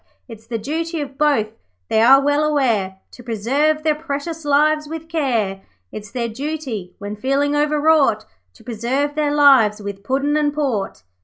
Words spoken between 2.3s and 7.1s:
aware To preserve their precious lives with care; It's their duty,